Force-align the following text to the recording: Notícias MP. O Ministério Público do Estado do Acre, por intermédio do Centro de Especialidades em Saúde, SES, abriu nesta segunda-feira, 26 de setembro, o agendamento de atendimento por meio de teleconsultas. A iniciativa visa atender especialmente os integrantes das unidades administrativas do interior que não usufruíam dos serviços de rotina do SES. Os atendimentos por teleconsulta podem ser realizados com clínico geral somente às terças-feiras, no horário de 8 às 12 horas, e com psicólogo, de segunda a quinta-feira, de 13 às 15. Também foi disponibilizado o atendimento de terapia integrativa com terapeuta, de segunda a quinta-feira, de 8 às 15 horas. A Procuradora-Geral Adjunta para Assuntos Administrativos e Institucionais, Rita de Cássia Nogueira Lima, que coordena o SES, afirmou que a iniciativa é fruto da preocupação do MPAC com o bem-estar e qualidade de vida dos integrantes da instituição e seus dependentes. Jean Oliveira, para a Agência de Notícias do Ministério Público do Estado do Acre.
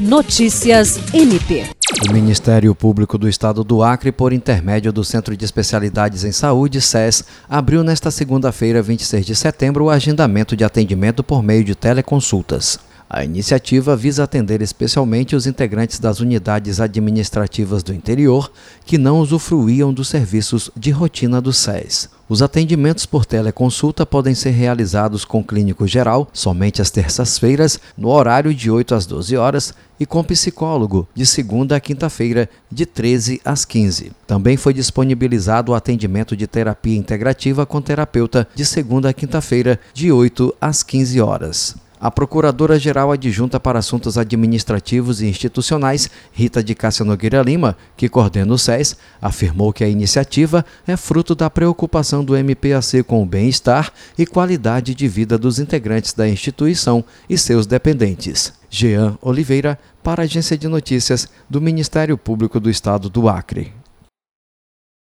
Notícias 0.00 0.98
MP. 1.12 1.66
O 2.08 2.12
Ministério 2.14 2.74
Público 2.74 3.18
do 3.18 3.28
Estado 3.28 3.62
do 3.62 3.82
Acre, 3.82 4.10
por 4.10 4.32
intermédio 4.32 4.90
do 4.90 5.04
Centro 5.04 5.36
de 5.36 5.44
Especialidades 5.44 6.24
em 6.24 6.32
Saúde, 6.32 6.80
SES, 6.80 7.22
abriu 7.46 7.84
nesta 7.84 8.10
segunda-feira, 8.10 8.80
26 8.80 9.26
de 9.26 9.36
setembro, 9.36 9.84
o 9.84 9.90
agendamento 9.90 10.56
de 10.56 10.64
atendimento 10.64 11.22
por 11.22 11.42
meio 11.42 11.62
de 11.62 11.74
teleconsultas. 11.74 12.80
A 13.12 13.24
iniciativa 13.24 13.96
visa 13.96 14.22
atender 14.22 14.62
especialmente 14.62 15.34
os 15.34 15.44
integrantes 15.44 15.98
das 15.98 16.20
unidades 16.20 16.78
administrativas 16.78 17.82
do 17.82 17.92
interior 17.92 18.52
que 18.86 18.96
não 18.96 19.18
usufruíam 19.18 19.92
dos 19.92 20.06
serviços 20.06 20.70
de 20.76 20.92
rotina 20.92 21.40
do 21.40 21.52
SES. 21.52 22.08
Os 22.28 22.40
atendimentos 22.40 23.06
por 23.06 23.26
teleconsulta 23.26 24.06
podem 24.06 24.32
ser 24.32 24.50
realizados 24.50 25.24
com 25.24 25.42
clínico 25.42 25.88
geral 25.88 26.28
somente 26.32 26.80
às 26.80 26.88
terças-feiras, 26.92 27.80
no 27.98 28.10
horário 28.10 28.54
de 28.54 28.70
8 28.70 28.94
às 28.94 29.06
12 29.06 29.36
horas, 29.36 29.74
e 29.98 30.06
com 30.06 30.22
psicólogo, 30.22 31.08
de 31.12 31.26
segunda 31.26 31.74
a 31.74 31.80
quinta-feira, 31.80 32.48
de 32.70 32.86
13 32.86 33.40
às 33.44 33.64
15. 33.64 34.12
Também 34.24 34.56
foi 34.56 34.72
disponibilizado 34.72 35.72
o 35.72 35.74
atendimento 35.74 36.36
de 36.36 36.46
terapia 36.46 36.96
integrativa 36.96 37.66
com 37.66 37.82
terapeuta, 37.82 38.46
de 38.54 38.64
segunda 38.64 39.08
a 39.08 39.12
quinta-feira, 39.12 39.80
de 39.92 40.12
8 40.12 40.54
às 40.60 40.84
15 40.84 41.20
horas. 41.20 41.89
A 42.00 42.10
Procuradora-Geral 42.10 43.12
Adjunta 43.12 43.60
para 43.60 43.78
Assuntos 43.78 44.16
Administrativos 44.16 45.20
e 45.20 45.26
Institucionais, 45.26 46.08
Rita 46.32 46.64
de 46.64 46.74
Cássia 46.74 47.04
Nogueira 47.04 47.42
Lima, 47.42 47.76
que 47.94 48.08
coordena 48.08 48.54
o 48.54 48.58
SES, 48.58 48.96
afirmou 49.20 49.70
que 49.70 49.84
a 49.84 49.88
iniciativa 49.88 50.64
é 50.86 50.96
fruto 50.96 51.34
da 51.34 51.50
preocupação 51.50 52.24
do 52.24 52.34
MPAC 52.34 53.02
com 53.02 53.22
o 53.22 53.26
bem-estar 53.26 53.92
e 54.16 54.24
qualidade 54.24 54.94
de 54.94 55.06
vida 55.06 55.36
dos 55.36 55.58
integrantes 55.58 56.14
da 56.14 56.26
instituição 56.26 57.04
e 57.28 57.36
seus 57.36 57.66
dependentes. 57.66 58.54
Jean 58.70 59.18
Oliveira, 59.20 59.78
para 60.02 60.22
a 60.22 60.24
Agência 60.24 60.56
de 60.56 60.68
Notícias 60.68 61.28
do 61.50 61.60
Ministério 61.60 62.16
Público 62.16 62.58
do 62.58 62.70
Estado 62.70 63.10
do 63.10 63.28
Acre. 63.28 63.79